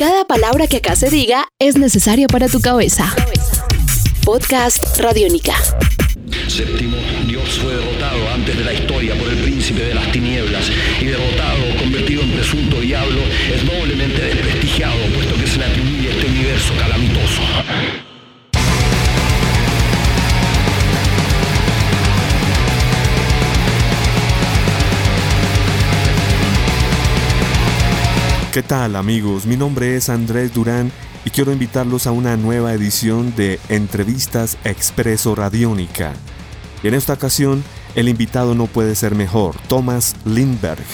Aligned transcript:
Cada 0.00 0.24
palabra 0.24 0.66
que 0.66 0.78
acá 0.78 0.96
se 0.96 1.10
diga 1.10 1.46
es 1.58 1.76
necesaria 1.76 2.26
para 2.26 2.48
tu 2.48 2.62
cabeza. 2.62 3.14
Podcast 4.24 4.98
Radiónica. 4.98 5.52
Séptimo, 6.48 6.96
Dios 7.26 7.58
fue 7.58 7.74
derrotado 7.74 8.30
antes 8.30 8.56
de 8.56 8.64
la 8.64 8.72
historia 8.72 9.14
por 9.18 9.28
el 9.28 9.36
príncipe 9.42 9.84
de 9.84 9.94
las 9.94 10.10
tinieblas 10.10 10.70
y 11.02 11.04
derrotado, 11.04 11.76
convertido 11.78 12.22
en 12.22 12.32
presunto 12.32 12.80
diablo, 12.80 13.20
es 13.54 13.66
doblemente 13.66 14.22
desprestigiado, 14.22 14.96
puesto 15.14 15.34
que 15.34 15.46
se 15.46 15.58
le 15.58 15.64
atribuye 15.66 16.10
este 16.12 16.26
universo 16.28 16.72
calamitoso. 16.78 18.09
¿Qué 28.60 28.66
tal 28.66 28.94
amigos? 28.94 29.46
Mi 29.46 29.56
nombre 29.56 29.96
es 29.96 30.10
Andrés 30.10 30.52
Durán 30.52 30.92
y 31.24 31.30
quiero 31.30 31.50
invitarlos 31.50 32.06
a 32.06 32.12
una 32.12 32.36
nueva 32.36 32.74
edición 32.74 33.34
de 33.34 33.58
Entrevistas 33.70 34.58
Expreso 34.64 35.34
Radiónica. 35.34 36.12
Y 36.82 36.88
en 36.88 36.92
esta 36.92 37.14
ocasión, 37.14 37.64
el 37.94 38.10
invitado 38.10 38.54
no 38.54 38.66
puede 38.66 38.96
ser 38.96 39.14
mejor, 39.14 39.56
Thomas 39.66 40.14
Lindberg, 40.26 40.84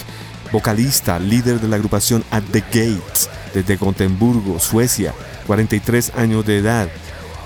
vocalista, 0.52 1.18
líder 1.18 1.60
de 1.60 1.66
la 1.66 1.74
agrupación 1.74 2.22
At 2.30 2.44
the 2.52 2.60
Gates, 2.60 3.28
desde 3.52 3.74
Gotemburgo, 3.74 4.60
Suecia, 4.60 5.12
43 5.48 6.12
años 6.14 6.46
de 6.46 6.58
edad. 6.58 6.88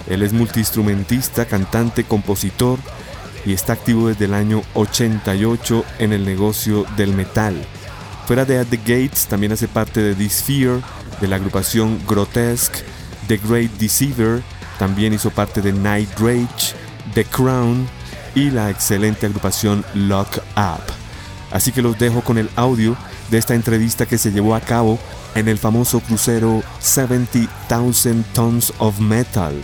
Él 0.07 0.21
es 0.21 0.35
multiinstrumentista, 0.35 1.47
cantante, 1.47 2.05
compositor 2.05 2.79
y 3.47 3.55
está 3.55 3.73
activo 3.73 4.09
desde 4.09 4.27
el 4.27 4.35
año 4.35 4.61
88 4.75 5.83
en 5.99 6.13
el 6.13 6.27
negocio 6.27 6.85
del 6.99 7.15
metal. 7.15 7.57
Fuera 8.27 8.45
de 8.45 8.59
At 8.59 8.67
the 8.67 8.77
Gates, 8.77 9.27
también 9.27 9.53
hace 9.53 9.69
parte 9.69 10.01
de 10.01 10.15
This 10.15 10.43
Fear, 10.43 10.81
de 11.21 11.29
la 11.29 11.37
agrupación 11.37 12.01
Grotesque, 12.07 12.85
The 13.27 13.39
Great 13.39 13.71
Deceiver, 13.73 14.43
también 14.79 15.13
hizo 15.13 15.31
parte 15.31 15.61
de 15.61 15.73
Night 15.73 16.11
Rage, 16.19 16.75
The 17.15 17.25
Crown 17.25 17.89
y 18.35 18.51
la 18.51 18.71
excelente 18.71 19.27
agrupación 19.27 19.85
Lock 19.95 20.39
Up. 20.57 20.83
Así 21.51 21.73
que 21.73 21.83
los 21.83 21.99
dejo 21.99 22.23
con 22.23 22.39
el 22.39 22.49
audio 22.57 22.97
de 23.31 23.39
esta 23.39 23.55
entrevista 23.55 24.07
que 24.07 24.19
se 24.19 24.33
llevó 24.33 24.55
a 24.55 24.61
cabo 24.61 24.99
en 25.35 25.49
el 25.49 25.59
famoso 25.59 26.01
crucero 26.01 26.63
70,000 26.81 28.25
Tons 28.33 28.73
of 28.79 28.99
Metal 29.01 29.55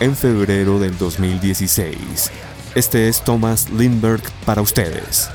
en 0.00 0.16
febrero 0.16 0.78
del 0.78 0.96
2016. 0.98 2.30
Este 2.74 3.08
es 3.08 3.22
Thomas 3.22 3.70
Lindberg 3.70 4.22
para 4.44 4.62
ustedes. 4.62 5.28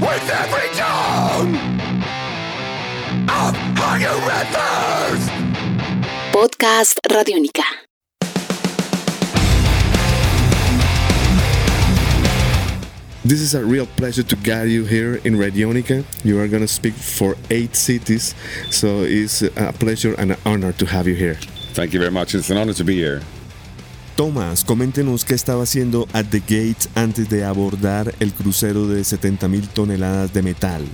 With 0.00 0.30
every 0.30 0.68
tone 0.74 1.54
of 3.28 3.54
higher 3.76 4.16
rivers. 4.30 5.22
Podcast 6.32 6.98
Radiónica. 7.10 7.64
This 13.24 13.40
is 13.40 13.54
a 13.54 13.64
real 13.64 13.86
pleasure 13.86 14.22
to 14.22 14.36
guide 14.36 14.70
you 14.70 14.84
here 14.84 15.16
in 15.16 15.34
Radionica. 15.34 16.04
You 16.24 16.40
are 16.40 16.48
going 16.48 16.62
to 16.62 16.68
speak 16.68 16.94
for 16.94 17.36
eight 17.50 17.76
cities, 17.76 18.34
so 18.70 19.02
it's 19.02 19.42
a 19.42 19.72
pleasure 19.78 20.14
and 20.14 20.32
an 20.32 20.38
honor 20.46 20.72
to 20.72 20.86
have 20.86 21.06
you 21.06 21.14
here. 21.14 21.34
Thank 21.74 21.92
you 21.92 21.98
very 21.98 22.10
much. 22.10 22.34
It's 22.34 22.50
an 22.50 22.56
honor 22.56 22.72
to 22.72 22.84
be 22.84 22.94
here. 22.94 23.20
Thomas, 24.18 24.64
coméntenos 24.64 25.24
qué 25.24 25.34
estaba 25.34 25.62
haciendo 25.62 26.08
at 26.12 26.26
the 26.30 26.40
Gates 26.40 26.88
antes 26.96 27.28
de 27.28 27.44
abordar 27.44 28.12
el 28.18 28.32
crucero 28.32 28.88
de 28.88 29.02
70.000 29.02 29.68
toneladas 29.68 30.34
de 30.34 30.42
metal. 30.42 30.84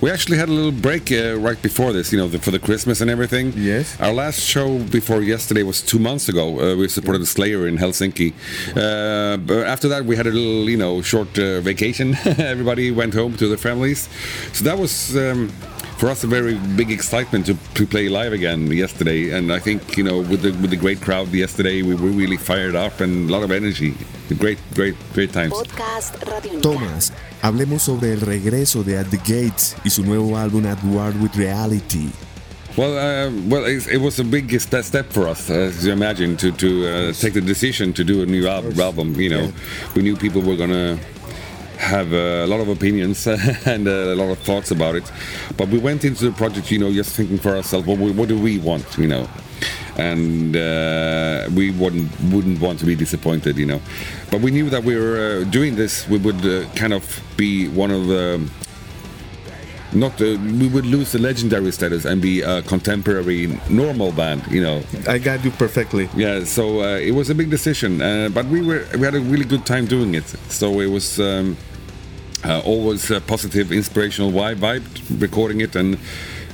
We 0.00 0.10
actually 0.10 0.36
had 0.36 0.48
a 0.48 0.52
little 0.52 0.72
break 0.72 1.10
uh, 1.10 1.36
right 1.38 1.60
before 1.62 1.92
this, 1.92 2.12
you 2.12 2.18
know, 2.18 2.28
the, 2.28 2.38
for 2.38 2.50
the 2.50 2.58
Christmas 2.58 3.00
and 3.00 3.10
everything. 3.10 3.52
Yes. 3.56 3.98
Our 3.98 4.12
last 4.12 4.40
show 4.40 4.78
before 4.78 5.22
yesterday 5.22 5.62
was 5.62 5.80
two 5.80 5.98
months 5.98 6.28
ago. 6.28 6.60
Uh, 6.60 6.76
we 6.76 6.86
supported 6.88 7.22
the 7.22 7.26
Slayer 7.26 7.66
in 7.66 7.78
Helsinki. 7.78 8.34
Uh, 8.76 9.38
but 9.38 9.66
after 9.66 9.88
that, 9.88 10.04
we 10.04 10.14
had 10.14 10.26
a 10.26 10.30
little, 10.30 10.68
you 10.68 10.76
know, 10.76 11.00
short 11.00 11.38
uh, 11.38 11.60
vacation. 11.62 12.14
Everybody 12.24 12.90
went 12.90 13.14
home 13.14 13.36
to 13.38 13.48
their 13.48 13.56
families. 13.58 14.08
So 14.52 14.64
that 14.64 14.78
was. 14.78 15.16
Um, 15.16 15.50
for 15.96 16.10
us, 16.10 16.24
a 16.24 16.26
very 16.26 16.56
big 16.76 16.90
excitement 16.90 17.46
to, 17.46 17.56
to 17.74 17.86
play 17.86 18.08
live 18.10 18.32
again 18.34 18.70
yesterday, 18.70 19.30
and 19.30 19.50
I 19.50 19.58
think 19.58 19.96
you 19.96 20.04
know 20.04 20.18
with 20.18 20.42
the 20.42 20.50
with 20.60 20.70
the 20.70 20.76
great 20.76 21.00
crowd 21.00 21.28
yesterday, 21.32 21.82
we 21.82 21.94
were 21.94 22.10
really 22.10 22.36
fired 22.36 22.76
up 22.76 23.00
and 23.00 23.30
a 23.30 23.32
lot 23.32 23.42
of 23.42 23.50
energy. 23.50 23.94
Great, 24.38 24.58
great, 24.74 24.94
great 25.14 25.32
times. 25.32 25.52
Podcast 25.54 26.18
Radiónica. 26.20 26.60
Thomas, 26.60 27.12
hablemos 27.42 27.82
sobre 27.82 28.12
el 28.12 28.20
regreso 28.20 28.82
de 28.84 28.98
At 28.98 29.10
the 29.10 29.18
Gates 29.18 29.75
y 29.84 29.90
su 29.90 30.02
nuevo 30.04 30.36
álbum 30.36 30.66
At 30.66 30.82
War 30.84 31.12
with 31.20 31.34
Reality. 31.36 32.08
Well, 32.76 32.92
uh, 32.98 33.30
well, 33.48 33.64
it, 33.64 33.86
it 33.88 34.00
was 34.02 34.18
a 34.20 34.24
big 34.24 34.50
st- 34.60 34.84
step 34.84 35.10
for 35.10 35.26
us, 35.28 35.48
as 35.48 35.86
you 35.86 35.92
imagine, 35.92 36.36
to 36.36 36.52
to 36.52 36.66
uh, 36.86 37.12
take 37.12 37.32
the 37.32 37.40
decision 37.40 37.92
to 37.94 38.04
do 38.04 38.22
a 38.22 38.26
new 38.26 38.46
al- 38.46 38.80
album. 38.80 39.14
You 39.18 39.30
know, 39.30 39.52
we 39.94 40.02
knew 40.02 40.14
people 40.14 40.42
were 40.42 40.56
gonna 40.56 40.98
have 41.78 42.12
a 42.12 42.46
lot 42.46 42.60
of 42.60 42.68
opinions 42.68 43.26
and 43.66 43.88
a 43.88 44.14
lot 44.14 44.30
of 44.30 44.38
thoughts 44.40 44.70
about 44.70 44.94
it, 44.94 45.10
but 45.56 45.68
we 45.68 45.78
went 45.78 46.04
into 46.04 46.24
the 46.24 46.32
project, 46.32 46.70
you 46.70 46.78
know, 46.78 46.92
just 46.92 47.14
thinking 47.16 47.38
for 47.38 47.56
ourselves, 47.56 47.86
what, 47.86 47.98
what 47.98 48.28
do 48.28 48.38
we 48.38 48.58
want, 48.58 48.84
you 48.98 49.06
know, 49.06 49.26
and 49.96 50.56
uh, 50.56 51.48
we 51.54 51.70
wouldn't 51.70 52.10
wouldn't 52.32 52.60
want 52.60 52.78
to 52.80 52.84
be 52.86 52.94
disappointed, 52.94 53.56
you 53.56 53.66
know, 53.66 53.80
but 54.30 54.40
we 54.42 54.50
knew 54.50 54.68
that 54.70 54.84
we 54.84 54.96
were 54.96 55.16
uh, 55.44 55.50
doing 55.50 55.76
this, 55.76 56.06
we 56.08 56.18
would 56.18 56.44
uh, 56.44 56.66
kind 56.74 56.92
of 56.92 57.04
be 57.36 57.68
one 57.68 57.90
of 57.90 58.06
the 58.06 58.40
not 59.98 60.20
uh, 60.20 60.36
we 60.60 60.68
would 60.68 60.86
lose 60.86 61.12
the 61.12 61.18
legendary 61.18 61.72
status 61.72 62.04
and 62.04 62.20
be 62.20 62.42
a 62.42 62.62
contemporary 62.62 63.58
normal 63.68 64.12
band 64.12 64.42
you 64.50 64.62
know 64.62 64.82
I 65.08 65.18
got 65.18 65.44
you 65.44 65.50
perfectly. 65.50 66.08
yeah 66.16 66.44
so 66.44 66.80
uh, 66.82 66.98
it 66.98 67.12
was 67.12 67.30
a 67.30 67.34
big 67.34 67.50
decision 67.50 68.00
uh, 68.02 68.28
but 68.32 68.46
we 68.46 68.60
were 68.62 68.86
we 68.94 69.00
had 69.02 69.14
a 69.14 69.20
really 69.20 69.44
good 69.44 69.64
time 69.66 69.86
doing 69.86 70.14
it 70.14 70.26
so 70.48 70.80
it 70.80 70.90
was 70.90 71.18
um, 71.20 71.56
uh, 72.44 72.60
always 72.64 73.10
a 73.10 73.20
positive 73.20 73.72
inspirational 73.72 74.30
vibe, 74.30 74.56
vibe 74.56 74.84
recording 75.20 75.60
it 75.60 75.74
and 75.74 75.98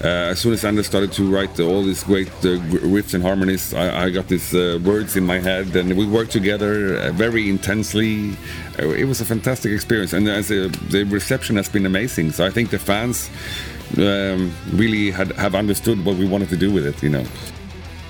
as 0.04 0.40
soon 0.40 0.52
as 0.52 0.64
Anders 0.64 0.86
started 0.86 1.12
to 1.12 1.30
write 1.30 1.58
all 1.60 1.82
these 1.82 2.02
great 2.02 2.28
uh, 2.44 2.58
riffs 2.82 3.14
and 3.14 3.22
harmonies, 3.22 3.72
I, 3.72 4.06
I 4.06 4.10
got 4.10 4.26
these 4.28 4.52
uh, 4.52 4.78
words 4.84 5.16
in 5.16 5.24
my 5.24 5.38
head, 5.38 5.76
and 5.76 5.96
we 5.96 6.06
worked 6.06 6.32
together 6.32 6.96
uh, 6.98 7.12
very 7.12 7.48
intensely. 7.48 8.36
Uh, 8.78 8.90
It 9.02 9.06
was 9.06 9.20
a 9.20 9.24
fantastic 9.24 9.72
experience, 9.72 10.12
and 10.16 10.28
as 10.28 10.50
a, 10.50 10.68
the 10.90 11.04
reception 11.04 11.56
has 11.56 11.68
been 11.68 11.86
amazing. 11.86 12.32
So 12.32 12.44
I 12.44 12.50
think 12.50 12.70
the 12.70 12.78
fans 12.78 13.30
um, 13.98 14.50
really 14.72 15.10
had, 15.10 15.32
have 15.36 15.54
understood 15.54 16.04
what 16.04 16.16
we 16.16 16.26
wanted 16.26 16.48
to 16.50 16.56
do 16.56 16.72
with 16.72 16.86
it. 16.86 17.02
You 17.02 17.10
know. 17.10 17.24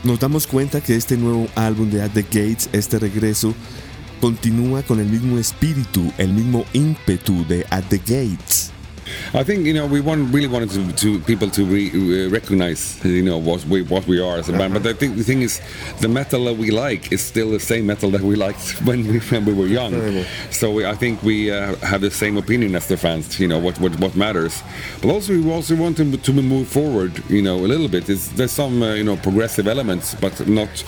Nos 0.05 0.19
damos 0.19 0.47
cuenta 0.47 0.81
que 0.81 0.97
este 0.97 1.17
nuevo 1.17 1.49
álbum 1.55 1.91
de 1.91 2.03
At 2.03 2.13
the 2.15 2.23
Gates, 2.23 2.69
este 2.73 2.99
regreso, 2.99 3.55
continúa 4.21 4.83
con 4.83 4.99
el 4.99 5.07
mismo 5.07 5.39
espíritu, 5.39 6.13
el 6.19 6.33
mismo 6.33 6.65
ímpetu 6.73 7.45
de 7.47 7.65
At 7.71 7.85
the 7.89 7.99
Gates. 7.99 8.52
I 9.35 9.43
think 9.45 9.65
you 9.65 9.73
know 9.73 9.87
we 9.87 10.03
want 10.03 10.31
really 10.35 10.47
wanted 10.47 10.71
to, 10.73 10.93
to 10.93 11.19
people 11.21 11.49
to 11.51 11.65
re, 11.65 11.89
uh, 11.89 12.29
recognize 12.29 13.03
you 13.03 13.23
know 13.23 13.39
what 13.39 13.65
we 13.65 13.81
what 13.81 14.07
we 14.07 14.21
are 14.21 14.37
as 14.37 14.51
a 14.51 14.53
band. 14.53 14.75
But 14.75 14.87
I 14.87 14.93
think 14.93 15.17
the 15.17 15.25
thing 15.25 15.41
is, 15.41 15.59
the 16.01 16.09
metal 16.09 16.45
that 16.45 16.59
we 16.59 16.71
like 16.71 17.11
is 17.13 17.23
still 17.23 17.51
the 17.51 17.59
same 17.59 17.87
metal 17.87 18.11
that 18.11 18.21
we 18.21 18.37
liked 18.37 18.83
when 18.85 19.09
we 19.09 19.21
when 19.21 19.47
we 19.47 19.55
were 19.55 19.67
young. 19.67 20.25
So 20.51 20.71
we, 20.73 20.85
I 20.85 20.95
think 20.95 21.23
we 21.23 21.51
uh, 21.51 21.77
have 21.77 22.03
the 22.03 22.11
same 22.11 22.37
opinion 22.37 22.75
as 22.77 22.89
the 22.89 22.99
fans. 22.99 23.41
You 23.41 23.49
know 23.49 23.59
what 23.59 23.81
what, 23.81 23.99
what 24.01 24.15
matters. 24.15 24.63
But 25.01 25.09
also 25.09 25.33
we 25.33 25.51
also 25.51 25.77
want 25.77 25.97
to, 25.97 26.15
to 26.15 26.33
move 26.35 26.69
forward. 26.69 27.13
You 27.31 27.41
know 27.41 27.57
a 27.57 27.69
little 27.69 27.89
bit. 27.89 28.11
It's, 28.11 28.29
there's 28.29 28.53
some 28.53 28.83
uh, 28.83 28.93
you 28.93 29.05
know 29.05 29.17
progressive 29.17 29.67
elements, 29.67 30.15
but 30.15 30.47
not 30.47 30.85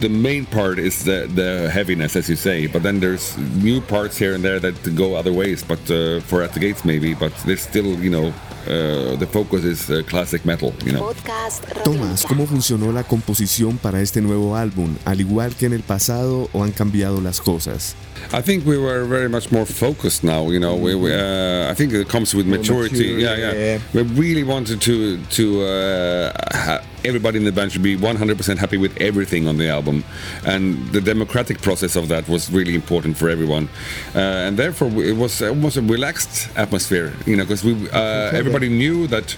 the 0.00 0.08
main 0.08 0.46
part 0.46 0.78
is 0.78 1.04
the 1.04 1.26
the 1.34 1.70
heaviness, 1.70 2.16
as 2.16 2.28
you 2.28 2.36
say. 2.36 2.66
But 2.66 2.82
then 2.82 3.00
there's 3.00 3.36
new 3.62 3.80
parts 3.80 4.18
here 4.18 4.34
and 4.34 4.44
there 4.44 4.60
that 4.60 4.94
go 4.94 5.14
other 5.14 5.32
ways. 5.32 5.62
But 5.62 5.80
uh, 5.90 6.20
for 6.20 6.42
at 6.42 6.52
the 6.52 6.60
gates 6.60 6.84
maybe. 6.84 7.14
But 7.14 7.32
there's 7.44 7.62
still 7.62 7.98
you 7.98 8.10
know 8.10 8.32
uh, 8.66 9.16
the 9.16 9.26
focus 9.26 9.64
is 9.64 9.90
uh, 9.90 10.02
classic 10.08 10.44
metal. 10.44 10.72
You 10.84 10.92
know. 10.92 11.00
Podcast 11.00 11.64
Tomás, 11.82 12.22
Radiónica. 12.22 12.28
¿cómo 12.28 12.46
funcionó 12.46 12.92
la 12.92 13.02
composición 13.04 13.78
para 13.78 14.00
este 14.00 14.20
nuevo 14.20 14.56
álbum? 14.56 14.96
Al 15.04 15.20
igual 15.20 15.54
que 15.54 15.66
en 15.66 15.72
el 15.72 15.82
pasado, 15.82 16.48
¿o 16.52 16.62
han 16.62 16.72
cambiado 16.72 17.20
las 17.20 17.40
cosas? 17.40 17.96
I 18.32 18.42
think 18.42 18.66
we 18.66 18.76
were 18.76 19.04
very 19.04 19.28
much 19.28 19.50
more 19.50 19.64
focused 19.64 20.22
now. 20.22 20.50
You 20.50 20.60
know, 20.60 20.76
we, 20.76 20.94
we, 20.94 21.12
uh, 21.12 21.70
I 21.70 21.74
think 21.74 21.92
it 21.92 22.08
comes 22.08 22.34
with 22.34 22.46
maturity. 22.46 23.14
mature, 23.14 23.18
yeah, 23.18 23.36
yeah, 23.36 23.52
yeah. 23.52 23.78
We 23.94 24.02
really 24.02 24.44
wanted 24.44 24.80
to 24.82 25.18
to 25.30 25.62
uh, 25.62 26.32
ha- 26.52 26.82
everybody 27.04 27.38
in 27.38 27.44
the 27.44 27.52
band 27.52 27.72
should 27.72 27.82
be 27.82 27.96
100% 27.96 28.58
happy 28.58 28.76
with 28.76 28.96
everything 29.00 29.48
on 29.48 29.56
the 29.56 29.68
album, 29.68 30.04
and 30.46 30.88
the 30.88 31.00
democratic 31.00 31.60
process 31.60 31.96
of 31.96 32.08
that 32.08 32.28
was 32.28 32.50
really 32.50 32.74
important 32.74 33.16
for 33.16 33.28
everyone. 33.28 33.68
Uh, 34.14 34.18
and 34.46 34.56
therefore, 34.56 34.88
it 35.02 35.16
was 35.16 35.42
almost 35.42 35.76
a 35.76 35.82
relaxed 35.82 36.48
atmosphere. 36.56 37.12
You 37.26 37.36
know, 37.36 37.44
because 37.44 37.64
we 37.64 37.88
uh, 37.90 38.30
everybody 38.32 38.68
knew 38.68 39.06
that 39.08 39.36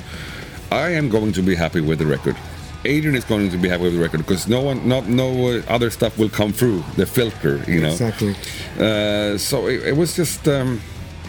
I 0.71 0.91
am 0.91 1.09
going 1.09 1.33
to 1.33 1.43
be 1.43 1.55
happy 1.55 1.81
with 1.81 1.99
the 1.99 2.07
record. 2.07 2.37
Adrian 2.85 3.15
is 3.15 3.25
going 3.25 3.51
to 3.51 3.57
be 3.57 3.69
happy 3.69 3.85
with 3.85 3.95
the 3.95 4.01
record 4.01 4.19
because 4.19 4.49
no 4.49 4.61
one, 4.61 4.89
not 4.89 5.07
no 5.07 5.63
other 5.69 5.91
stuff 5.91 6.19
will 6.19 6.29
come 6.29 6.53
through 6.53 6.83
the 6.97 7.07
filter, 7.07 7.63
you 7.69 7.81
know. 7.81 7.93
Exactly. 7.93 8.35
Uh, 8.79 9.39
so 9.39 9.69
it, 9.69 9.87
it 9.89 9.97
was 9.97 10.17
just 10.17 10.49
um, 10.49 10.81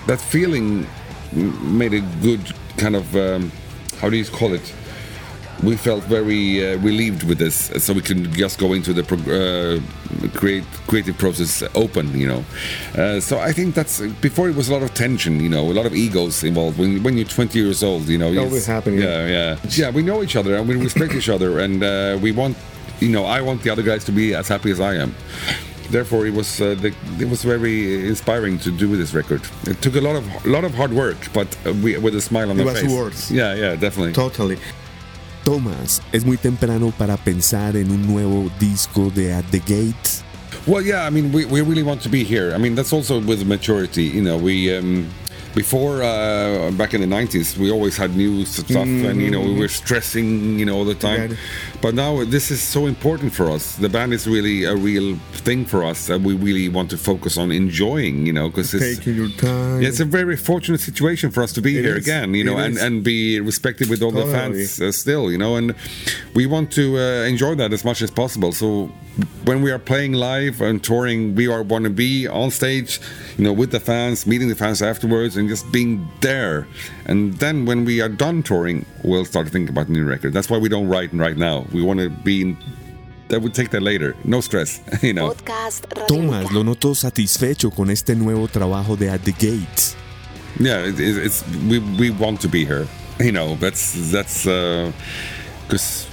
that 0.08 0.20
feeling 0.20 0.88
made 1.34 1.94
a 1.94 2.02
good 2.22 2.54
kind 2.78 2.96
of 2.96 3.16
um, 3.16 3.52
how 4.00 4.10
do 4.10 4.18
you 4.18 4.26
call 4.26 4.54
it? 4.54 4.74
We 5.62 5.78
felt 5.78 6.04
very 6.04 6.74
uh, 6.74 6.78
relieved 6.80 7.24
with 7.24 7.38
this, 7.38 7.72
so 7.84 7.94
we 7.94 8.02
can 8.02 8.32
just 8.34 8.60
go 8.60 8.74
into 8.74 8.92
the 8.94 9.04
prog- 9.04 9.30
uh, 9.30 9.80
create 10.38 10.64
creative 10.88 11.18
process 11.18 11.64
open, 11.76 12.18
you 12.18 12.28
know. 12.28 12.44
Uh, 12.98 13.20
so 13.22 13.40
I 13.40 13.54
think 13.54 13.76
that's 13.76 14.02
before 14.22 14.50
it 14.50 14.56
was 14.56 14.68
a 14.70 14.74
lot 14.74 14.82
of 14.84 14.94
tension, 14.94 15.40
you 15.40 15.50
know, 15.50 15.72
a 15.72 15.74
lot 15.74 15.86
of 15.86 15.94
egos 15.94 16.44
involved. 16.44 16.78
When, 16.78 17.02
when 17.04 17.16
you're 17.18 17.28
20 17.28 17.58
years 17.60 17.84
old, 17.84 18.08
you 18.10 18.18
know, 18.18 18.36
Always 18.38 18.66
happening. 18.66 19.00
Yeah, 19.00 19.28
yeah, 19.28 19.58
yeah. 19.70 19.90
We 19.92 20.02
know 20.02 20.22
each 20.24 20.36
other 20.36 20.56
and 20.56 20.68
we 20.68 20.76
respect 20.76 21.14
each 21.14 21.30
other, 21.30 21.60
and 21.60 21.82
uh, 21.84 22.18
we 22.22 22.32
want, 22.32 22.58
you 23.00 23.10
know, 23.10 23.24
I 23.26 23.40
want 23.42 23.62
the 23.64 23.70
other 23.70 23.84
guys 23.84 24.04
to 24.06 24.12
be 24.12 24.34
as 24.36 24.48
happy 24.50 24.72
as 24.72 24.80
I 24.80 24.96
am. 24.96 25.14
Therefore, 25.90 26.26
it 26.26 26.34
was 26.34 26.60
uh, 26.60 26.76
the, 26.76 26.94
it 27.20 27.30
was 27.30 27.44
very 27.44 28.08
inspiring 28.08 28.58
to 28.60 28.72
do 28.72 28.98
this 28.98 29.14
record. 29.14 29.42
It 29.68 29.82
took 29.82 29.96
a 29.96 30.02
lot 30.02 30.16
of 30.16 30.26
a 30.46 30.50
lot 30.50 30.64
of 30.64 30.74
hard 30.74 30.92
work, 30.94 31.18
but 31.34 31.48
uh, 31.66 31.74
we, 31.84 31.98
with 31.98 32.16
a 32.16 32.22
smile 32.22 32.50
on 32.50 32.56
It 32.60 32.64
the 32.64 32.72
was 32.72 32.82
face. 32.82 32.92
worth. 32.92 33.32
Yeah, 33.32 33.54
yeah, 33.54 33.76
definitely. 33.76 34.14
Totally. 34.14 34.58
Thomas, 35.44 36.02
es 36.12 36.26
muy 36.26 36.38
temprano 36.38 36.94
para 36.98 37.18
pensar 37.18 37.76
en 37.76 37.92
un 37.92 38.08
nuevo 38.08 38.50
disco 38.60 39.12
de 39.14 39.34
At 39.34 39.46
the 39.52 39.60
Gates. 39.60 40.24
Well, 40.66 40.82
yeah, 40.82 41.06
I 41.06 41.10
mean, 41.10 41.32
we, 41.34 41.46
we 41.46 41.62
really 41.62 41.84
want 41.84 42.02
to 42.04 42.10
be 42.10 42.24
here. 42.24 42.54
I 42.54 42.58
mean, 42.58 42.76
that's 42.76 42.94
also 42.94 43.20
with 43.20 43.46
maturity. 43.46 44.04
You 44.04 44.22
know, 44.22 44.38
we 44.38 44.74
um, 44.76 45.10
before 45.56 46.02
uh, 46.04 46.72
back 46.72 46.94
in 46.94 47.02
the 47.02 47.08
'90s, 47.08 47.58
we 47.58 47.72
always 47.72 47.96
had 47.98 48.16
new 48.16 48.46
stuff, 48.46 48.88
and 48.88 49.22
you 49.22 49.30
know, 49.30 49.42
we 49.42 49.54
were 49.58 49.68
stressing, 49.68 50.60
you 50.60 50.66
know, 50.66 50.76
all 50.78 50.86
the 50.86 50.96
time. 50.96 51.38
But 51.82 51.94
now 51.94 52.24
this 52.24 52.50
is 52.52 52.62
so 52.62 52.86
important 52.88 53.34
for 53.34 53.50
us. 53.52 53.76
The 53.76 53.90
band 53.90 54.14
is 54.14 54.28
really 54.28 54.64
a 54.64 54.76
real 54.76 55.16
thing 55.46 55.66
for 55.66 55.84
us 55.84 56.08
that 56.08 56.22
we 56.22 56.34
really 56.36 56.70
want 56.70 56.90
to 56.92 56.98
focus 56.98 57.38
on 57.38 57.52
enjoying. 57.52 58.26
You 58.26 58.34
know, 58.34 58.50
because 58.50 58.74
it's. 58.74 58.98
Taking 58.98 59.16
your 59.16 59.30
time. 59.30 59.82
Yeah, 59.82 59.90
it's 59.90 60.00
a 60.00 60.06
very 60.06 60.38
fortunate 60.38 60.82
situation 60.82 61.32
for 61.32 61.44
us 61.44 61.54
to 61.54 61.62
be 61.62 61.78
It 61.78 61.84
here 61.86 61.98
is. 61.98 62.06
again, 62.08 62.34
you 62.34 62.44
know, 62.44 62.58
It 62.58 62.66
and, 62.66 62.76
is. 62.76 62.84
and 62.84 63.04
be 63.04 63.40
respected 63.40 63.90
with 63.90 64.02
all 64.02 64.12
the 64.12 64.26
fans 64.26 64.82
uh, 64.82 64.92
still, 64.92 65.32
you 65.32 65.38
know, 65.38 65.56
and 65.56 65.76
we 66.34 66.46
want 66.46 66.72
to 66.74 66.98
uh, 66.98 67.26
enjoy 67.26 67.56
that 67.56 67.74
as 67.74 67.84
much 67.86 68.02
as 68.02 68.12
possible. 68.12 68.52
So 68.52 68.92
when 69.46 69.62
we 69.62 69.72
are 69.72 69.80
playing 69.80 70.14
live 70.14 70.62
and 70.62 70.84
touring, 70.84 71.36
we 71.36 71.48
are 71.48 71.62
want 71.64 71.84
to 71.84 71.90
be 71.90 72.28
on 72.28 72.50
stage, 72.52 73.00
you 73.38 73.44
know, 73.44 73.54
with 73.54 73.70
the 73.72 73.80
fans, 73.80 74.26
meeting 74.26 74.48
the 74.50 74.56
fans 74.56 74.82
afterwards, 74.82 75.38
and 75.38 75.48
just 75.48 75.72
being 75.72 76.08
there. 76.22 76.68
And 77.06 77.34
then 77.36 77.66
when 77.66 77.86
we 77.86 78.02
are 78.02 78.10
done 78.10 78.42
touring, 78.44 78.86
we'll 79.04 79.26
start 79.26 79.46
to 79.48 79.52
think 79.52 79.70
about 79.70 79.86
the 79.88 79.94
new 79.94 80.04
record. 80.06 80.34
That's 80.34 80.50
why 80.50 80.58
we 80.58 80.68
don't 80.70 80.88
write 80.88 81.14
right 81.14 81.38
now. 81.38 81.66
We 81.72 81.82
want 81.84 82.00
to 82.00 82.10
be 82.10 82.42
in. 82.42 82.58
That 83.30 83.42
would 83.42 83.54
take 83.54 83.70
that 83.72 83.82
later. 83.82 84.16
No 84.26 84.42
stress, 84.42 84.82
you 85.04 85.14
know. 85.14 85.30
Podcast 85.30 85.88
Thomas 86.08 86.46
Radiónica. 86.46 86.52
lo 86.54 86.64
noto 86.64 86.94
satisfecho 86.94 87.72
con 87.72 87.90
este 87.90 88.16
nuevo 88.16 88.48
trabajo 88.48 88.98
de 88.98 89.10
At 89.10 89.24
the 89.24 89.32
Gates. 89.34 89.96
yeah 90.60 90.80
it, 90.86 91.00
it- 91.00 91.18
it's 91.18 91.44
we 91.68 91.80
we 91.98 92.12
want 92.12 92.40
to 92.42 92.48
be 92.48 92.64
here 92.64 92.86
you 93.20 93.32
know 93.32 93.56
that's 93.56 94.12
that's 94.12 94.46
uh, 94.46 94.92
because 95.68 96.06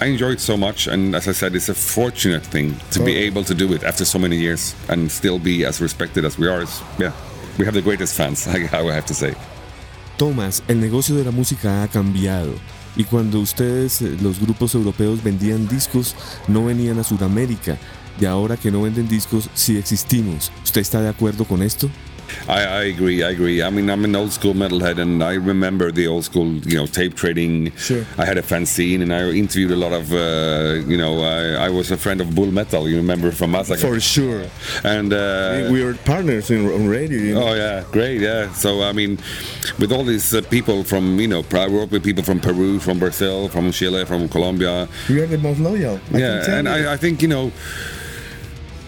i 0.00 0.06
enjoy 0.06 0.32
it 0.32 0.40
so 0.40 0.56
much 0.56 0.86
and 0.88 1.14
as 1.14 1.26
i 1.28 1.32
said 1.32 1.54
it's 1.54 1.68
a 1.68 1.74
fortunate 1.74 2.42
thing 2.42 2.74
to 2.90 3.02
be 3.02 3.16
able 3.16 3.42
to 3.44 3.54
do 3.54 3.72
it 3.74 3.82
after 3.84 4.04
so 4.04 4.18
many 4.18 4.36
years 4.36 4.74
and 4.88 5.10
still 5.10 5.38
be 5.38 5.64
as 5.64 5.80
respected 5.80 6.24
as 6.24 6.38
we 6.38 6.48
are 6.48 6.62
It's- 6.62 6.82
yeah 6.98 7.12
we 7.58 7.64
have 7.64 7.74
the 7.74 7.82
greatest 7.82 8.14
fans 8.14 8.46
i, 8.54 8.68
I 8.72 8.92
have 8.94 9.06
to 9.06 9.14
say 9.14 9.34
Thomas, 10.18 10.62
el 10.66 10.80
negocio 10.80 11.14
de 11.14 11.24
la 11.24 11.30
música 11.30 11.82
ha 11.82 11.88
cambiado. 11.88 12.54
Y 12.96 13.04
cuando 13.04 13.38
ustedes, 13.38 14.00
los 14.22 14.40
grupos 14.40 14.74
europeos, 14.74 15.22
vendían 15.22 15.68
discos, 15.68 16.14
no 16.48 16.64
venían 16.64 16.98
a 16.98 17.04
Sudamérica. 17.04 17.76
Y 18.18 18.24
ahora 18.24 18.56
que 18.56 18.70
no 18.70 18.80
venden 18.80 19.08
discos, 19.08 19.50
sí 19.52 19.76
existimos. 19.76 20.50
¿Usted 20.64 20.80
está 20.80 21.02
de 21.02 21.10
acuerdo 21.10 21.44
con 21.44 21.62
esto? 21.62 21.90
I, 22.48 22.64
I 22.64 22.82
agree. 22.84 23.22
I 23.22 23.30
agree. 23.30 23.62
I 23.62 23.70
mean, 23.70 23.90
I'm 23.90 24.04
an 24.04 24.14
old 24.14 24.32
school 24.32 24.54
metalhead, 24.54 24.98
and 24.98 25.22
I 25.22 25.34
remember 25.34 25.90
the 25.92 26.06
old 26.06 26.24
school, 26.24 26.46
you 26.46 26.76
know, 26.76 26.86
tape 26.86 27.14
trading. 27.14 27.74
Sure. 27.76 28.04
I 28.18 28.24
had 28.24 28.38
a 28.38 28.42
fanzine, 28.42 29.02
and 29.02 29.12
I 29.12 29.30
interviewed 29.30 29.72
a 29.72 29.76
lot 29.76 29.92
of, 29.92 30.12
uh, 30.12 30.84
you 30.86 30.96
know, 30.96 31.22
I, 31.22 31.66
I 31.66 31.68
was 31.68 31.90
a 31.90 31.96
friend 31.96 32.20
of 32.20 32.34
Bull 32.34 32.50
Metal. 32.50 32.88
You 32.88 32.96
remember 32.96 33.32
from 33.32 33.52
Massacre? 33.52 33.80
For 33.80 34.00
sure. 34.00 34.46
And 34.84 35.12
uh, 35.12 35.68
we 35.70 35.84
were 35.84 35.94
partners 35.94 36.50
in, 36.50 36.66
on 36.66 36.86
radio. 36.86 37.18
You 37.18 37.34
know? 37.34 37.48
Oh 37.48 37.54
yeah, 37.54 37.84
great, 37.92 38.20
yeah. 38.20 38.52
So 38.52 38.82
I 38.82 38.92
mean, 38.92 39.18
with 39.78 39.92
all 39.92 40.04
these 40.04 40.34
uh, 40.34 40.42
people 40.42 40.84
from 40.84 41.18
you 41.18 41.28
know, 41.28 41.44
I 41.52 41.68
work 41.68 41.90
with 41.90 42.04
people 42.04 42.22
from 42.22 42.40
Peru, 42.40 42.78
from 42.78 42.98
Brazil, 42.98 43.48
from 43.48 43.72
Chile, 43.72 44.04
from 44.04 44.28
Colombia. 44.28 44.88
We 45.08 45.20
are 45.20 45.26
the 45.26 45.38
most 45.38 45.60
loyal. 45.60 46.00
I 46.12 46.18
yeah, 46.18 46.36
can 46.36 46.44
tell 46.44 46.58
and 46.58 46.68
you. 46.68 46.88
I, 46.88 46.92
I 46.94 46.96
think 46.96 47.22
you 47.22 47.28
know, 47.28 47.52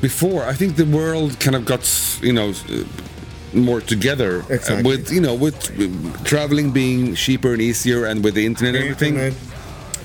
before 0.00 0.44
I 0.44 0.54
think 0.54 0.76
the 0.76 0.86
world 0.86 1.38
kind 1.40 1.56
of 1.56 1.64
got 1.64 1.82
you 2.22 2.32
know. 2.32 2.52
More 3.54 3.80
together 3.80 4.42
uh, 4.42 4.54
Exactly. 4.54 4.82
with 4.90 5.10
you 5.10 5.20
know 5.20 5.34
with 5.34 5.56
traveling 6.24 6.70
being 6.72 7.14
cheaper 7.14 7.52
and 7.52 7.62
easier 7.62 8.04
and 8.06 8.22
with 8.24 8.34
the 8.34 8.44
internet 8.46 8.74
and 8.74 8.84
everything 8.84 9.14
Internet. 9.14 9.34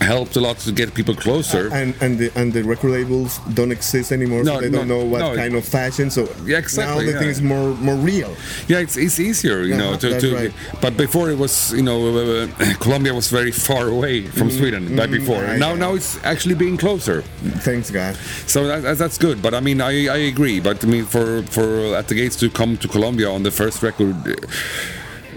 Helped 0.04 0.36
a 0.36 0.42
lot 0.48 0.58
to 0.66 0.72
get 0.72 0.94
people 0.94 1.16
closer 1.16 1.64
and 1.80 1.90
and 2.04 2.12
the 2.20 2.28
and 2.40 2.48
the 2.54 2.62
record 2.74 2.92
labels 2.92 3.40
don't 3.54 3.72
exist 3.72 4.12
anymore, 4.12 4.44
No, 4.44 4.56
so 4.56 4.62
they 4.62 4.70
no, 4.70 4.78
don't 4.80 4.88
know 4.94 5.04
what 5.12 5.20
no. 5.20 5.36
kind 5.42 5.56
of 5.56 5.64
fashion. 5.78 6.10
So 6.12 6.22
Yeah, 6.46 6.60
exactly, 6.66 6.84
now 6.94 7.00
the 7.10 7.14
yeah. 7.14 7.20
thing 7.22 7.30
is 7.36 7.42
more 7.42 7.70
more 7.88 7.96
real. 8.12 8.32
Yeah, 8.72 8.84
it's, 8.86 8.98
it's 8.98 9.20
easier, 9.20 9.60
you 9.70 9.76
know. 9.82 9.92
To, 10.04 10.08
to, 10.24 10.28
right. 10.36 10.54
But 10.82 10.94
before 10.98 11.26
it 11.34 11.38
was, 11.46 11.54
you 11.74 11.84
know, 11.90 12.00
uh, 12.18 12.48
Colombia 12.86 13.14
was 13.14 13.28
very 13.40 13.52
far 13.52 13.86
away 13.98 14.16
from 14.38 14.48
Sweden. 14.52 14.96
That 14.96 15.10
before. 15.12 15.38
Mm-hmm. 15.42 15.50
right, 15.52 15.60
now, 15.66 15.74
now 15.76 15.92
it's 15.96 16.12
actually 16.24 16.56
being 16.56 16.78
closer. 16.78 17.22
Thanks, 17.68 17.90
God. 17.92 18.16
So 18.48 18.60
that, 18.68 18.82
that- 18.84 18.98
that's 19.04 19.18
good. 19.18 19.38
But 19.46 19.54
I 19.54 19.60
mean, 19.68 19.80
I, 19.82 19.94
I 20.18 20.20
agree. 20.34 20.60
But 20.62 20.78
I 20.86 20.88
mean, 20.94 21.06
for 21.06 21.26
for 21.56 21.68
At 22.00 22.08
the 22.10 22.16
Gates 22.16 22.36
to 22.44 22.48
come 22.50 22.78
to 22.78 22.88
Colombia 22.88 23.30
on 23.38 23.44
the 23.44 23.52
first 23.52 23.78
record, 23.84 24.16
uh, 24.28 24.34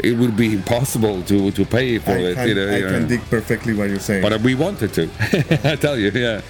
it 0.04 0.16
would 0.18 0.36
be 0.36 0.52
impossible 0.52 1.22
to 1.24 1.50
to 1.52 1.64
pay 1.64 1.98
for 1.98 2.12
I 2.12 2.30
it. 2.30 2.34
can, 2.36 2.48
you 2.48 2.54
know, 2.54 2.68
I 2.72 2.78
you 2.78 2.86
can 2.86 3.00
know. 3.02 3.08
dig 3.08 3.20
perfectly 3.30 3.72
what 3.74 3.88
you're 3.88 4.00
saying. 4.00 4.22
But 4.22 4.40
we 4.42 4.54
wanted 4.54 4.92
to. 4.94 5.08
I 5.72 5.76
tell 5.76 5.96
you, 5.98 6.10
yeah. 6.10 6.40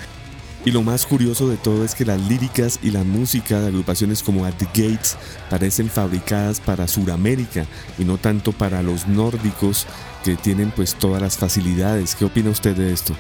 Y 0.64 0.72
lo 0.72 0.82
más 0.82 1.06
curioso 1.06 1.48
de 1.48 1.56
todo 1.56 1.84
es 1.84 1.94
que 1.94 2.04
las 2.04 2.20
líricas 2.28 2.80
y 2.82 2.90
la 2.90 3.04
música 3.04 3.60
de 3.60 3.68
agrupaciones 3.68 4.20
como 4.20 4.44
At 4.44 4.54
the 4.54 4.66
Gates 4.74 5.16
parecen 5.48 5.88
fabricadas 5.88 6.58
para 6.58 6.88
Sudamérica 6.88 7.66
y 7.98 8.04
no 8.04 8.18
tanto 8.18 8.50
para 8.50 8.82
los 8.82 9.06
nórdicos 9.06 9.86
que 10.24 10.34
tienen 10.34 10.72
pues 10.72 10.96
todas 10.96 11.22
las 11.22 11.36
facilidades. 11.38 12.16
¿Qué 12.16 12.24
opina 12.24 12.50
usted 12.50 12.74
de 12.74 12.92
esto? 12.92 13.14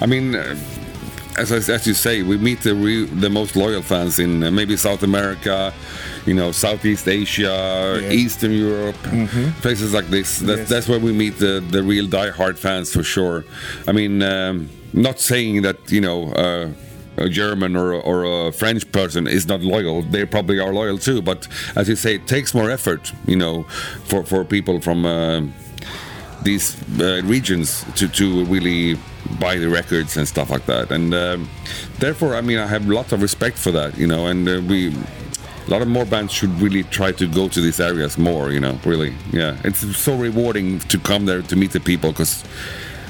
I 0.00 0.06
mean, 0.06 0.34
uh, 0.34 0.56
as, 1.38 1.50
I- 1.52 1.72
as 1.74 1.86
you 1.86 1.94
say, 1.94 2.22
we 2.22 2.36
meet 2.36 2.60
the 2.62 2.74
re- 2.74 3.06
the 3.06 3.30
most 3.30 3.56
loyal 3.56 3.82
fans 3.82 4.18
in 4.18 4.42
uh, 4.42 4.50
maybe 4.50 4.76
South 4.76 5.02
America, 5.02 5.72
you 6.26 6.34
know, 6.34 6.52
Southeast 6.52 7.08
Asia, 7.08 8.00
Yeah. 8.02 8.10
Eastern 8.12 8.52
Europe, 8.52 8.96
places 9.62 9.92
like 9.92 10.08
this. 10.08 10.38
That, 10.40 10.58
Yes. 10.58 10.68
That's 10.68 10.88
where 10.88 11.00
we 11.00 11.12
meet 11.12 11.38
the, 11.38 11.60
the 11.70 11.82
real 11.82 12.06
die-hard 12.06 12.58
fans 12.58 12.92
for 12.92 13.02
sure. 13.02 13.44
I 13.88 13.92
mean, 13.92 14.22
um, 14.22 14.68
not 14.92 15.20
saying 15.20 15.62
that 15.62 15.78
you 15.90 16.00
know. 16.00 16.32
Uh, 16.32 16.68
a 17.18 17.28
German 17.28 17.76
or, 17.76 17.92
or 17.92 18.48
a 18.48 18.52
French 18.52 18.90
person 18.90 19.26
is 19.26 19.46
not 19.46 19.60
loyal. 19.60 20.00
They 20.02 20.24
probably 20.24 20.58
are 20.58 20.72
loyal 20.72 20.96
too, 20.96 21.20
but 21.20 21.46
as 21.76 21.86
you 21.86 21.94
say, 21.94 22.14
it 22.14 22.26
takes 22.26 22.54
more 22.54 22.70
effort, 22.70 23.12
you 23.26 23.36
know, 23.36 23.64
for, 24.06 24.24
for 24.24 24.46
people 24.46 24.80
from 24.80 25.04
uh, 25.04 25.42
these 26.42 26.74
uh, 26.98 27.20
regions 27.24 27.84
to, 27.96 28.08
to 28.08 28.46
really 28.46 28.96
buy 29.40 29.58
the 29.58 29.68
records 29.68 30.16
and 30.16 30.26
stuff 30.26 30.50
like 30.50 30.66
that. 30.66 30.90
And 30.90 31.14
um, 31.14 31.48
therefore, 31.98 32.34
I 32.34 32.40
mean, 32.40 32.58
I 32.58 32.66
have 32.66 32.88
lots 32.88 33.12
of 33.12 33.22
respect 33.22 33.58
for 33.58 33.72
that, 33.72 33.96
you 33.98 34.06
know, 34.06 34.26
and 34.26 34.48
uh, 34.48 34.60
we. 34.66 34.94
A 35.64 35.70
lot 35.70 35.80
of 35.80 35.86
more 35.86 36.04
bands 36.04 36.32
should 36.32 36.50
really 36.60 36.82
try 36.82 37.12
to 37.12 37.28
go 37.28 37.48
to 37.48 37.60
these 37.60 37.78
areas 37.78 38.18
more, 38.18 38.50
you 38.50 38.58
know, 38.58 38.80
really. 38.84 39.14
Yeah. 39.32 39.56
It's 39.62 39.96
so 39.96 40.16
rewarding 40.16 40.80
to 40.80 40.98
come 40.98 41.24
there 41.24 41.40
to 41.40 41.54
meet 41.54 41.70
the 41.70 41.78
people 41.78 42.10
because 42.10 42.42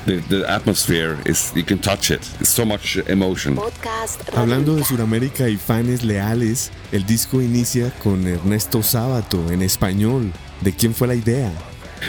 the, 0.05 0.17
the 0.29 0.51
atmosphere 0.51 1.19
is, 1.25 1.53
you 1.57 1.63
can 1.63 1.79
touch 1.79 2.11
it. 2.11 2.21
It's 2.41 2.51
so 2.51 2.65
much 2.65 2.97
emotion. 3.09 3.57
Podcast 3.57 4.29
Hablando 4.37 4.77
de 4.77 4.85
Sudamérica 4.85 5.49
y 5.49 5.57
fans 5.57 6.05
leales, 6.05 6.71
el 6.93 7.07
disco 7.07 7.41
inicia 7.41 7.91
con 8.03 8.27
Ernesto 8.27 8.83
Sábato 8.83 9.51
en 9.51 9.63
español. 9.63 10.33
¿De 10.61 10.73
quién 10.73 10.95
fue 10.95 11.09
la 11.09 11.15
idea? 11.15 11.53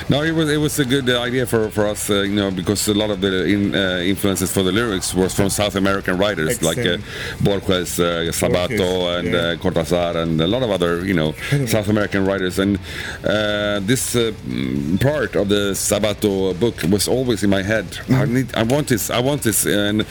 No, 0.10 0.24
it 0.24 0.32
was 0.32 0.50
it 0.50 0.58
was 0.58 0.80
a 0.80 0.86
good 0.86 1.10
uh, 1.10 1.22
idea 1.22 1.46
for 1.46 1.70
for 1.70 1.88
us, 1.88 2.10
uh, 2.10 2.22
you 2.22 2.36
know, 2.36 2.52
because 2.52 2.88
a 2.88 2.94
lot 2.94 3.10
of 3.10 3.22
the 3.22 3.46
in, 3.46 3.76
uh, 3.76 4.00
influences 4.04 4.52
for 4.52 4.64
the 4.64 4.72
lyrics 4.72 5.14
was 5.14 5.34
from 5.34 5.50
South 5.50 5.76
American 5.76 6.18
writers 6.18 6.62
like 6.62 6.78
uh, 6.80 6.98
Borges, 7.42 8.00
uh, 8.00 8.32
Sabato, 8.32 9.20
and 9.20 9.28
yeah. 9.28 9.40
uh, 9.40 9.56
Cortázar, 9.56 10.16
and 10.16 10.40
a 10.42 10.48
lot 10.48 10.64
of 10.64 10.70
other, 10.70 11.06
you 11.06 11.14
know, 11.14 11.34
South 11.66 11.90
American 11.90 12.26
writers. 12.26 12.60
And 12.60 12.78
uh, 13.24 13.80
this 13.82 14.16
uh, 14.16 14.32
mm, 14.46 15.02
part 15.02 15.36
of 15.36 15.50
the 15.50 15.74
Sabato 15.74 16.58
book 16.60 16.82
was 16.90 17.08
always 17.08 17.44
in 17.44 17.50
my 17.50 17.62
head. 17.62 17.86
I 18.10 18.26
need, 18.26 18.54
I 18.56 18.64
want 18.64 18.88
this, 18.88 19.10
I 19.10 19.20
want 19.20 19.42
this, 19.44 19.66
and. 19.66 20.06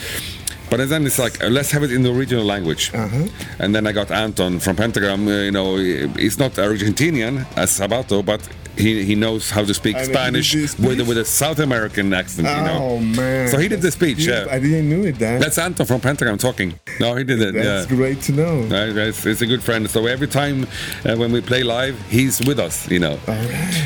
But 0.70 0.88
then 0.88 1.04
it's 1.04 1.18
like 1.18 1.36
let's 1.42 1.70
have 1.72 1.82
it 1.82 1.92
in 1.92 2.02
the 2.02 2.10
original 2.10 2.46
language. 2.46 2.94
Uh-huh. 2.94 3.26
And 3.58 3.74
then 3.74 3.86
I 3.86 3.92
got 3.92 4.10
Anton 4.10 4.58
from 4.58 4.74
Pentagram. 4.74 5.28
Uh, 5.28 5.30
you 5.30 5.50
know, 5.50 5.76
he's 5.76 6.38
not 6.38 6.52
Argentinian 6.52 7.44
as 7.58 7.78
Sabato, 7.78 8.24
but 8.24 8.40
he, 8.76 9.04
he 9.04 9.14
knows 9.14 9.50
how 9.50 9.64
to 9.64 9.74
speak 9.74 9.96
he 9.96 10.04
Spanish 10.04 10.54
with 10.78 11.00
with 11.06 11.18
a 11.18 11.24
South 11.24 11.58
American 11.58 12.12
accent. 12.12 12.48
You 12.48 12.64
know. 12.64 12.78
Oh 12.82 12.98
man! 12.98 13.48
So 13.48 13.58
he 13.58 13.68
did 13.68 13.82
the 13.82 13.90
speech. 13.90 14.26
Yeah. 14.26 14.46
I 14.50 14.58
didn't 14.58 14.88
know 14.88 15.06
it. 15.06 15.18
That 15.18 15.40
That's 15.40 15.58
Anton 15.58 15.86
from 15.86 16.00
Pentagram 16.00 16.38
talking. 16.38 16.78
No, 17.00 17.14
he 17.16 17.24
did 17.24 17.40
it. 17.40 17.54
that's 17.54 17.90
yeah. 17.90 17.96
great 17.96 18.20
to 18.22 18.32
know. 18.32 18.62
Right, 18.62 18.96
It's, 19.08 19.24
it's 19.26 19.42
a 19.42 19.46
good 19.46 19.62
friend. 19.62 19.88
So 19.88 20.06
every 20.06 20.28
time 20.28 20.66
uh, 21.04 21.16
when 21.16 21.32
we 21.32 21.40
play 21.40 21.62
live, 21.62 22.00
he's 22.08 22.40
with 22.46 22.58
us. 22.58 22.90
You 22.90 23.00
know, 23.00 23.16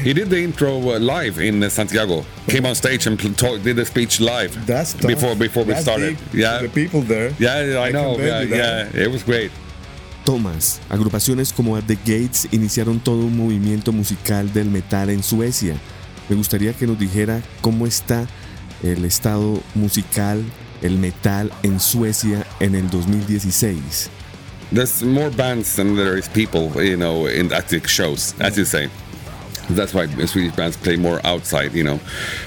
he 0.03 0.13
did 0.13 0.31
the 0.31 0.43
intro 0.43 0.79
uh, 0.79 0.99
live 0.99 1.39
in 1.39 1.63
uh, 1.63 1.69
Santiago. 1.69 2.25
Came 2.47 2.67
on 2.67 2.75
stage 2.75 3.07
and 3.07 3.19
talk, 3.39 3.63
did 3.63 3.77
the 3.77 3.85
speech 3.85 4.21
live. 4.21 4.67
That's 4.67 4.93
tough. 4.93 5.09
before 5.09 5.35
before 5.35 5.65
we 5.65 5.75
started. 5.75 6.19
Yeah, 6.33 6.63
The 6.63 6.69
people 6.69 7.01
there. 7.01 7.31
yeah, 7.39 7.65
yeah, 7.65 7.79
I 7.79 7.89
I 7.89 7.93
know. 7.93 8.19
Yeah, 8.19 8.41
yeah, 8.43 8.91
it 8.95 9.11
was 9.11 9.23
great. 9.23 9.51
Thomas, 10.27 10.81
agrupaciones 10.89 11.53
como 11.53 11.77
At 11.77 11.85
the 11.85 11.95
Gates 11.95 12.49
iniciaron 12.51 12.99
todo 12.99 13.25
un 13.25 13.37
movimiento 13.37 13.93
musical 13.93 14.53
del 14.53 14.69
metal 14.69 15.09
en 15.09 15.23
Suecia. 15.23 15.77
Me 16.29 16.35
gustaría 16.35 16.73
que 16.73 16.85
nos 16.85 16.99
dijera 16.99 17.41
cómo 17.61 17.87
está 17.87 18.27
el 18.83 19.05
estado 19.05 19.63
musical, 19.77 20.43
el 20.83 20.99
metal 20.99 21.53
en 21.63 21.79
Suecia 21.79 22.45
en 22.59 22.75
el 22.75 22.91
2016. 22.91 24.11
There's 24.73 25.01
more 25.05 25.31
bands 25.31 25.77
than 25.77 25.95
there 25.95 26.19
is 26.19 26.29
people, 26.29 26.73
you 26.85 26.97
know, 26.97 27.29
in 27.29 27.53
at 27.53 27.71
shows, 27.87 28.35
as 28.41 28.57
you 28.57 28.65
say. 28.65 28.91
That's 29.71 29.93
why 29.95 30.07
Swedish 30.27 30.55
bands 30.55 30.77
play 30.77 30.97
more 30.97 31.21
outside, 31.25 31.73
you 31.75 31.85
know. 31.85 32.01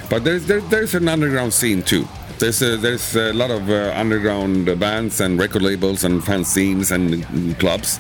But 0.09 0.23
there's 0.23 0.45
there, 0.45 0.61
there's 0.61 0.95
an 0.95 1.07
underground 1.07 1.53
scene 1.53 1.83
too. 1.83 2.07
There's 2.39 2.61
a, 2.61 2.77
there's 2.77 3.15
a 3.15 3.33
lot 3.33 3.51
of 3.51 3.69
uh, 3.69 3.91
underground 3.95 4.79
bands 4.79 5.19
and 5.19 5.37
record 5.37 5.61
labels 5.61 6.05
and 6.05 6.21
fanzines 6.21 6.91
and 6.91 7.15
mm, 7.15 7.59
clubs. 7.59 7.99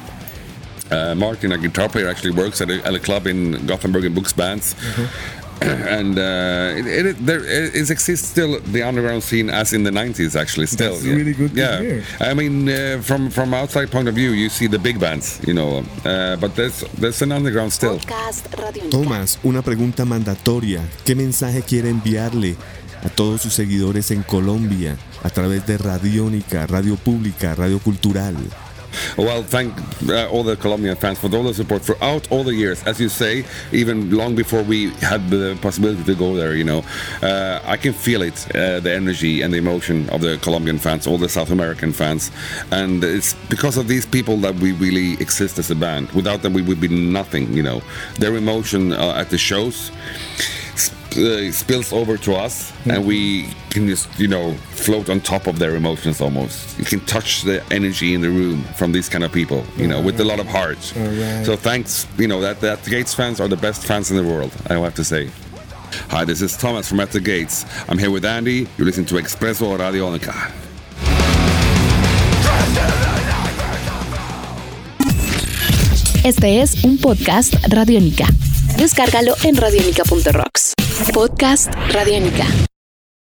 Uh, 0.89 1.13
Martin, 1.13 1.51
a 1.51 1.57
guitar 1.57 1.89
player, 1.89 2.07
actually 2.07 2.31
works 2.31 2.61
at 2.61 2.69
a, 2.69 2.83
at 2.85 2.95
a 2.95 2.99
club 2.99 3.27
in 3.27 3.65
Gothenburg 3.67 4.05
and 4.05 4.15
books 4.15 4.33
bands. 4.33 4.75
and 5.97 6.17
uh, 6.17 6.73
it, 6.77 7.05
it, 7.05 7.25
there 7.25 7.43
it, 7.43 7.75
exists 7.75 8.29
still 8.29 8.59
the 8.71 8.81
underground 8.81 9.23
scene 9.23 9.49
as 9.49 9.73
in 9.73 9.83
the 9.83 9.91
90s 9.91 10.39
actually 10.39 10.67
still 10.67 10.93
That's 10.93 11.05
yeah. 11.05 11.15
really 11.15 11.33
good 11.33 11.53
to 11.53 11.59
yeah 11.59 11.81
hear. 11.81 12.03
I 12.19 12.33
mean 12.33 12.69
uh, 12.69 13.01
from 13.01 13.29
from 13.29 13.53
outside 13.53 13.91
point 13.91 14.07
of 14.07 14.15
view 14.15 14.31
you 14.31 14.49
see 14.49 14.67
the 14.67 14.79
big 14.79 14.99
bands 14.99 15.41
you 15.45 15.53
know 15.53 15.83
uh, 16.05 16.37
but 16.37 16.55
there's 16.55 16.85
there's 16.97 17.21
an 17.21 17.31
underground 17.31 17.71
still. 17.71 17.99
Thomas, 18.89 19.39
una 19.43 19.61
pregunta 19.61 20.05
mandatoria. 20.05 20.81
¿Qué 21.05 21.15
mensaje 21.15 21.61
quiere 21.61 21.89
enviarle 21.89 22.55
a 23.03 23.09
todos 23.09 23.41
sus 23.41 23.53
seguidores 23.53 24.11
en 24.11 24.23
Colombia 24.23 24.97
a 25.23 25.29
través 25.29 25.65
de 25.65 25.77
Radiónica, 25.77 26.67
Radio 26.67 26.95
Pública, 26.95 27.55
Radio 27.55 27.79
Cultural? 27.79 28.35
Well, 29.17 29.43
thank 29.43 29.73
uh, 30.07 30.29
all 30.29 30.43
the 30.43 30.55
Colombian 30.55 30.95
fans 30.95 31.19
for 31.19 31.33
all 31.35 31.43
the 31.43 31.53
support 31.53 31.81
throughout 31.81 32.31
all 32.31 32.43
the 32.43 32.53
years. 32.53 32.83
As 32.83 32.99
you 32.99 33.09
say, 33.09 33.45
even 33.71 34.11
long 34.11 34.35
before 34.35 34.63
we 34.63 34.89
had 35.01 35.29
the 35.29 35.57
possibility 35.61 36.03
to 36.03 36.15
go 36.15 36.35
there, 36.35 36.55
you 36.55 36.63
know, 36.63 36.83
uh, 37.21 37.61
I 37.65 37.77
can 37.77 37.93
feel 37.93 38.21
it, 38.21 38.47
uh, 38.55 38.79
the 38.79 38.93
energy 38.93 39.41
and 39.41 39.53
the 39.53 39.57
emotion 39.57 40.09
of 40.09 40.21
the 40.21 40.37
Colombian 40.37 40.79
fans, 40.79 41.07
all 41.07 41.17
the 41.17 41.29
South 41.29 41.51
American 41.51 41.91
fans, 41.91 42.31
and 42.71 43.03
it's 43.03 43.33
because 43.49 43.77
of 43.77 43.87
these 43.87 44.05
people 44.05 44.37
that 44.37 44.55
we 44.55 44.71
really 44.73 45.13
exist 45.13 45.59
as 45.59 45.71
a 45.71 45.75
band. 45.75 46.11
Without 46.11 46.41
them, 46.41 46.53
we 46.53 46.61
would 46.61 46.81
be 46.81 46.87
nothing. 46.87 47.53
You 47.53 47.63
know, 47.63 47.81
their 48.17 48.35
emotion 48.35 48.93
uh, 48.93 49.13
at 49.15 49.29
the 49.29 49.37
shows 49.37 49.91
uh, 51.17 51.51
spills 51.51 51.91
over 51.93 52.17
to 52.17 52.35
us, 52.35 52.71
and 52.85 53.05
we 53.05 53.49
can 53.69 53.87
just, 53.87 54.07
you 54.19 54.27
know, 54.27 54.53
float 54.71 55.09
on 55.09 55.19
top 55.21 55.47
of 55.47 55.59
their 55.59 55.75
emotions 55.75 56.21
almost. 56.21 56.77
You 56.77 56.85
can 56.85 56.99
touch 57.01 57.43
the 57.43 57.63
energy 57.71 58.13
in 58.13 58.21
the 58.21 58.29
room 58.29 58.63
from 58.75 58.91
these 58.91 59.09
kind 59.09 59.23
of 59.23 59.31
people, 59.31 59.63
you 59.77 59.87
know, 59.87 60.01
with 60.01 60.19
a 60.19 60.23
lot 60.23 60.39
of 60.39 60.47
heart. 60.47 60.93
Alright. 60.97 61.45
So 61.45 61.55
thanks, 61.55 62.07
you 62.17 62.27
know, 62.27 62.41
that 62.41 62.59
that 62.61 62.83
Gates 62.85 63.13
fans 63.13 63.39
are 63.39 63.47
the 63.47 63.57
best 63.57 63.83
fans 63.83 64.11
in 64.11 64.17
the 64.17 64.23
world. 64.23 64.51
I 64.69 64.73
have 64.73 64.95
to 64.95 65.03
say. 65.03 65.29
Hi, 66.09 66.23
this 66.23 66.41
is 66.41 66.55
Thomas 66.55 66.87
from 66.87 66.99
At 66.99 67.11
the 67.11 67.19
Gates. 67.19 67.65
I'm 67.87 67.97
here 67.97 68.11
with 68.11 68.23
Andy. 68.23 68.67
You 68.77 68.85
listen 68.85 69.05
to 69.05 69.15
Expresso 69.15 69.77
Radionica. 69.77 70.51
Este 76.23 76.61
es 76.61 76.83
un 76.83 76.97
podcast 76.97 77.55
Radiónica. 77.69 78.27
Descárgalo 78.77 79.35
en 79.43 79.55
radiónica.rocks. 79.55 80.73
Podcast 81.07 81.71
Radiónica. 81.91 82.45